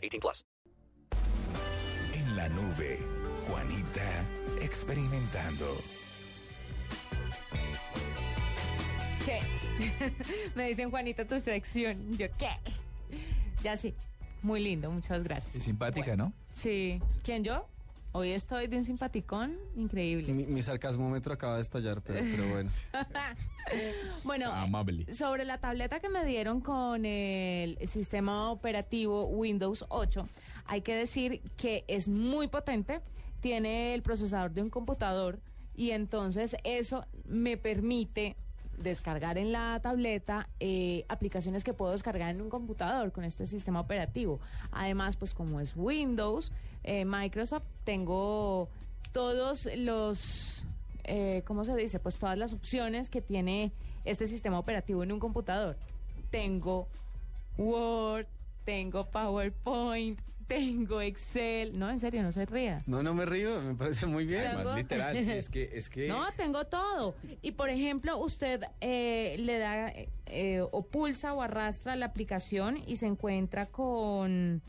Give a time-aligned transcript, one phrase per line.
[0.00, 0.46] 18 plus.
[2.14, 2.98] En la nube,
[3.48, 4.24] Juanita
[4.60, 5.76] experimentando.
[9.24, 9.40] ¿Qué?
[10.54, 12.16] Me dicen Juanita tu sección.
[12.16, 12.50] Yo, ¿qué?
[13.62, 13.94] Ya sí.
[14.42, 15.54] Muy lindo, muchas gracias.
[15.54, 16.32] Es simpática, ¿no?
[16.54, 17.00] Sí.
[17.22, 17.66] ¿Quién yo?
[18.12, 20.32] Hoy estoy de un simpaticón increíble.
[20.32, 22.70] Mi, mi sarcasmómetro acaba de estallar, pero, pero bueno.
[24.24, 25.14] bueno, Amable.
[25.14, 30.28] sobre la tableta que me dieron con el sistema operativo Windows 8,
[30.66, 33.00] hay que decir que es muy potente,
[33.40, 35.38] tiene el procesador de un computador
[35.76, 38.36] y entonces eso me permite
[38.82, 43.80] descargar en la tableta eh, aplicaciones que puedo descargar en un computador con este sistema
[43.80, 44.40] operativo.
[44.72, 46.50] Además, pues como es Windows,
[46.82, 48.68] eh, Microsoft, tengo
[49.12, 50.64] todos los,
[51.04, 51.98] eh, ¿cómo se dice?
[51.98, 53.72] Pues todas las opciones que tiene
[54.04, 55.76] este sistema operativo en un computador.
[56.30, 56.88] Tengo
[57.58, 58.26] Word,
[58.64, 60.18] tengo PowerPoint,
[60.50, 61.78] tengo Excel.
[61.78, 62.82] No, en serio, no se ría.
[62.86, 64.42] No, no me río, me parece muy bien.
[64.42, 67.14] Tengo- literal, sí, es que, es que No, tengo todo.
[67.40, 69.92] Y por ejemplo, usted eh, le da
[70.26, 74.60] eh, o pulsa o arrastra la aplicación y se encuentra con,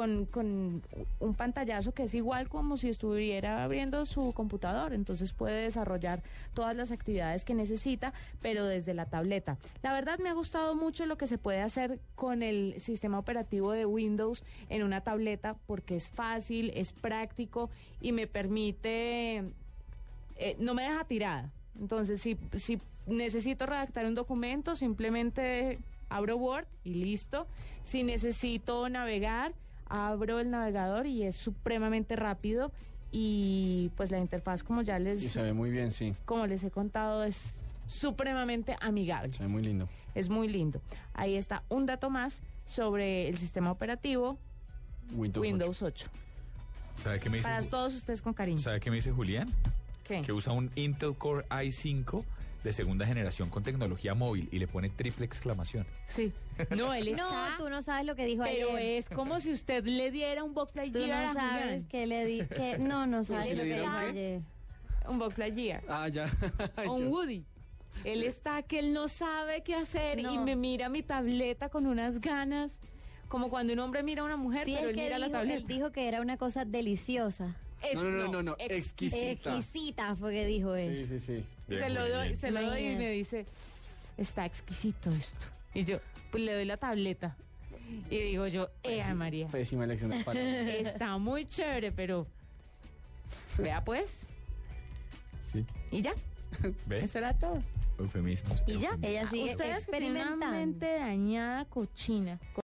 [0.00, 0.82] con,
[1.18, 4.94] un pantallazo que es igual como si estuviera abriendo su computador.
[4.94, 6.22] Entonces puede desarrollar
[6.54, 9.58] todas las actividades que necesita, pero desde la tableta.
[9.82, 13.72] La verdad me ha gustado mucho lo que se puede hacer con el sistema operativo
[13.72, 17.68] de Windows en una tableta porque es fácil, es práctico
[18.00, 19.44] y me permite
[20.36, 21.50] eh, no me deja tirada.
[21.78, 25.78] Entonces, si, si necesito redactar un documento, simplemente
[26.08, 27.46] abro Word y listo.
[27.82, 29.52] Si necesito navegar,
[29.90, 32.72] abro el navegador y es supremamente rápido.
[33.12, 36.14] Y pues la interfaz, como ya Y les, se ve muy bien, sí.
[36.24, 39.32] como les he contado, es supremamente amigable.
[39.36, 39.88] Se ve muy lindo.
[40.14, 40.80] Es muy lindo.
[41.12, 44.38] Ahí está un dato más sobre el sistema operativo
[45.12, 46.08] Windows, Windows 8.
[46.96, 47.48] ¿sabe qué me dice?
[47.48, 48.58] Para todos ustedes con cariño.
[48.58, 49.48] ¿Sabe qué me dice Julián?
[50.04, 50.22] ¿Qué?
[50.22, 52.22] Que usa un Intel Core i5
[52.64, 55.86] de segunda generación con tecnología móvil y le pone triple exclamación.
[56.08, 56.32] Sí.
[56.76, 57.50] No, él está...
[57.52, 58.98] No, tú no sabes lo que dijo Pero ayer.
[58.98, 61.84] es como si usted le diera un Box Tú Lightyear no a sabes Julián.
[61.88, 64.40] que le di que no no sabes si lo que dijo ayer.
[65.08, 65.82] Un Box Lightyear.
[65.88, 66.26] Ah, ya.
[66.86, 67.44] O un Woody.
[68.04, 70.44] Él está que él no sabe qué hacer y No.
[70.44, 72.78] me mira mi tableta con unas ganas.
[73.30, 75.26] Como cuando un hombre mira a una mujer, Sí, pero es él que mira la
[75.28, 75.58] dijo, tableta.
[75.60, 77.54] él dijo que era una cosa deliciosa.
[77.82, 79.56] Es- No, no, no, no, no, exquisita.
[79.56, 81.06] Exquisita fue que dijo Sí, él.
[81.08, 81.44] sí, sí.
[81.68, 82.40] Bien, se lo doy, bien.
[82.40, 83.46] se lo doy y me dice,
[84.18, 85.46] está exquisito esto.
[85.72, 85.98] Y yo,
[86.32, 87.36] pues le doy la tableta.
[88.10, 89.46] Y digo yo, ¡Ea María!
[89.48, 90.44] Pésima elección de palabras.
[90.68, 92.26] Está muy chévere, pero...
[93.58, 94.26] Vea pues.
[95.46, 95.64] Sí.
[95.92, 96.12] Y ya,
[96.86, 97.00] ¿Ve?
[97.04, 97.62] eso era todo.
[97.98, 98.62] Eufemismos.
[98.66, 99.04] Y ya, eufemismos.
[99.04, 100.86] ella sigue una experimentando.
[100.86, 102.38] dañada, cochina.